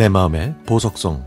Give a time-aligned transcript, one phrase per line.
[0.00, 1.22] 내 마음의 보석성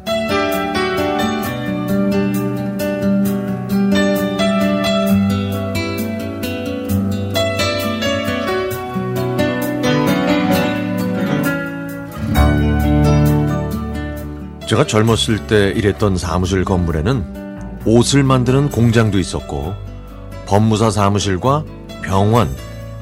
[14.65, 19.75] 제가 젊었을 때 일했던 사무실 건물에는 옷을 만드는 공장도 있었고
[20.47, 21.63] 법무사 사무실과
[22.01, 22.49] 병원,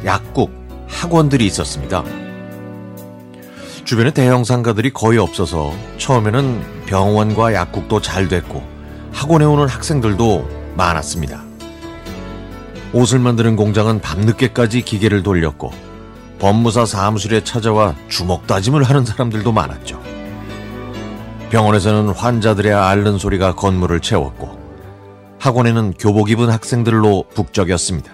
[0.04, 0.52] 약국,
[0.90, 2.21] 학원들이 있었습니다.
[3.92, 8.64] 주변에 대형 상가들이 거의 없어서 처음에는 병원과 약국도 잘 됐고
[9.12, 11.44] 학원에 오는 학생들도 많았습니다.
[12.94, 15.74] 옷을 만드는 공장은 밤늦게까지 기계를 돌렸고
[16.40, 20.02] 법무사 사무실에 찾아와 주먹 다짐을 하는 사람들도 많았죠.
[21.50, 24.58] 병원에서는 환자들의 앓는 소리가 건물을 채웠고
[25.38, 28.14] 학원에는 교복 입은 학생들로 북적였습니다.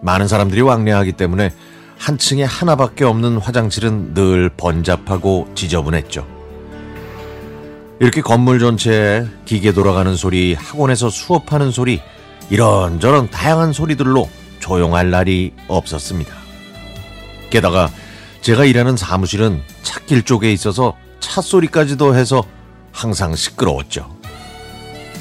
[0.00, 1.52] 많은 사람들이 왕래하기 때문에
[2.04, 6.26] 한 층에 하나밖에 없는 화장실은 늘 번잡하고 지저분했죠.
[7.98, 12.02] 이렇게 건물 전체에 기계 돌아가는 소리, 학원에서 수업하는 소리,
[12.50, 14.28] 이런저런 다양한 소리들로
[14.60, 16.34] 조용할 날이 없었습니다.
[17.48, 17.88] 게다가
[18.42, 22.44] 제가 일하는 사무실은 찾길 쪽에 있어서 찻소리까지도 해서
[22.92, 24.14] 항상 시끄러웠죠.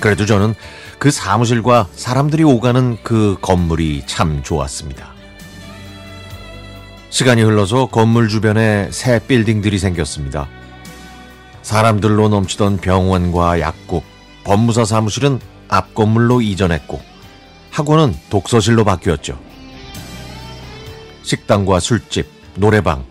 [0.02, 0.54] 그래도 저는
[1.00, 5.13] 그 사무실과 사람들이 오가는 그 건물이 참 좋았습니다.
[7.14, 10.50] 시간이 흘러서 건물 주변에 새 빌딩들이 생겼습니다.
[11.62, 14.04] 사람들로 넘치던 병원과 약국,
[14.44, 17.00] 법무사 사무실은 앞 건물로 이전했고
[17.70, 19.38] 학원은 독서실로 바뀌었죠.
[21.22, 22.26] 식당과 술집,
[22.56, 23.06] 노래방,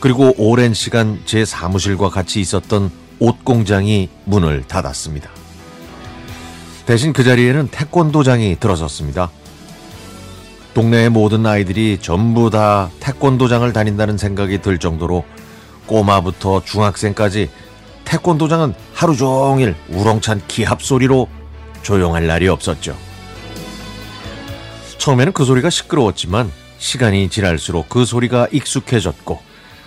[0.00, 5.28] 그리고 오랜 시간 제 사무실과 같이 있었던 옷 공장이 문을 닫았습니다.
[6.86, 9.30] 대신 그 자리에는 태권도장이 들어섰습니다.
[10.74, 15.24] 동네의 모든 아이들이 전부 다 태권도장을 다닌다는 생각이 들 정도로
[15.86, 17.48] 꼬마부터 중학생까지
[18.04, 21.28] 태권도장은 하루 종일 우렁찬 기합 소리로
[21.82, 22.96] 조용할 날이 없었죠.
[24.98, 29.38] 처음에는 그 소리가 시끄러웠지만 시간이 지날수록 그 소리가 익숙해졌고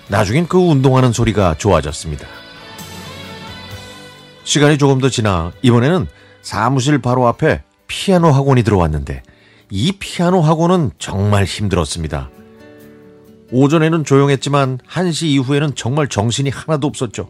[0.08, 2.26] 나중엔 그 운동하는 소리가 좋아졌습니다.
[4.46, 6.08] 시간이 조금 더 지나 이번에는
[6.42, 9.22] 사무실 바로 앞에 피아노 학원이 들어왔는데
[9.70, 12.30] 이 피아노 학원은 정말 힘들었습니다.
[13.52, 17.30] 오전에는 조용했지만 1시 이후에는 정말 정신이 하나도 없었죠.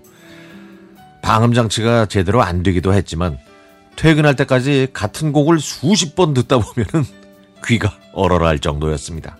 [1.22, 3.38] 방음 장치가 제대로 안 되기도 했지만
[3.96, 7.08] 퇴근할 때까지 같은 곡을 수십 번 듣다 보면은
[7.66, 9.38] 귀가 얼얼할 정도였습니다.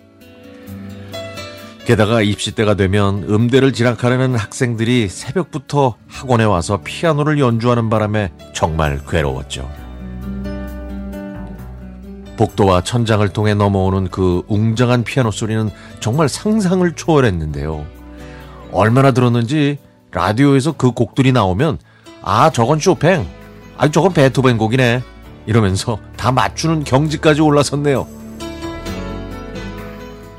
[1.86, 9.87] 게다가 입시 때가 되면 음대를 진학하려는 학생들이 새벽부터 학원에 와서 피아노를 연주하는 바람에 정말 괴로웠죠.
[12.38, 17.84] 복도와 천장을 통해 넘어오는 그 웅장한 피아노 소리는 정말 상상을 초월했는데요.
[18.70, 19.78] 얼마나 들었는지
[20.12, 21.78] 라디오에서 그 곡들이 나오면
[22.22, 23.26] 아 저건 쇼팽,
[23.76, 25.02] 아 저건 베토벤 곡이네
[25.46, 28.06] 이러면서 다 맞추는 경지까지 올라섰네요.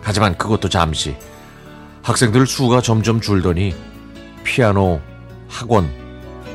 [0.02, 1.18] 하지만 그것도 잠시
[2.02, 3.76] 학생들 수가 점점 줄더니
[4.44, 5.02] 피아노,
[5.50, 5.90] 학원,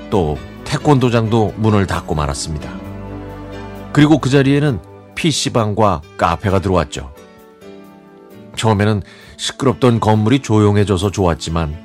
[0.09, 2.73] 또 태권도장도 문을 닫고 말았습니다.
[3.93, 7.13] 그리고 그 자리에는 PC방과 카페가 들어왔죠.
[8.57, 9.03] 처음에는
[9.37, 11.77] 시끄럽던 건물이 조용해져서 좋았지만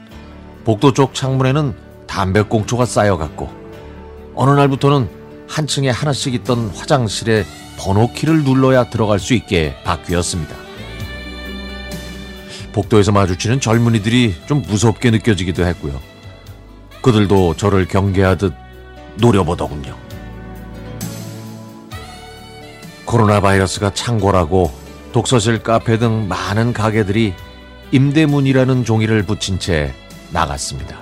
[0.64, 1.74] 복도 쪽 창문에는
[2.08, 3.50] 담배꽁초가 쌓여갔고
[4.36, 5.10] 어느 날부터는
[5.48, 7.44] 한 층에 하나씩 있던 화장실에
[7.80, 10.56] 번호키를 눌러야 들어갈 수 있게 바뀌었습니다.
[12.72, 16.00] 복도에서 마주치는 젊은이들이 좀 무섭게 느껴지기도 했고요.
[17.02, 18.54] 그들도 저를 경계하듯
[19.16, 20.09] 노려보더군요.
[23.10, 24.72] 코로나 바이러스가 창궐하고
[25.14, 27.34] 독서실 카페 등 많은 가게들이
[27.90, 29.96] 임대문이라는 종이를 붙인 채
[30.32, 30.96] 나갔습니다.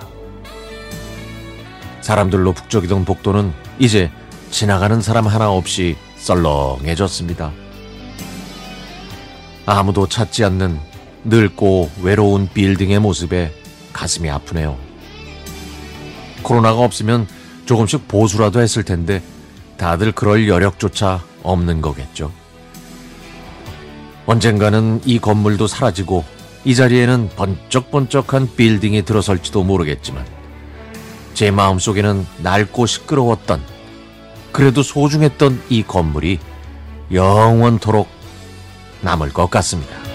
[2.00, 4.10] 사람들로 북적이던 복도는 이제
[4.50, 7.52] 지나가는 사람 하나 없이 썰렁해졌습니다.
[9.66, 10.80] 아무도 찾지 않는
[11.24, 13.52] 늙고 외로운 빌딩의 모습에
[13.92, 14.78] 가슴이 아프네요.
[16.42, 17.28] 코로나가 없으면
[17.66, 19.22] 조금씩 보수라도 했을 텐데
[19.76, 22.32] 다들 그럴 여력조차 없는 거겠죠.
[24.26, 26.24] 언젠가는 이 건물도 사라지고
[26.64, 30.26] 이 자리에는 번쩍번쩍한 빌딩이 들어설지도 모르겠지만
[31.34, 33.62] 제 마음속에는 낡고 시끄러웠던
[34.52, 36.40] 그래도 소중했던 이 건물이
[37.12, 38.08] 영원토록
[39.00, 40.07] 남을 것 같습니다.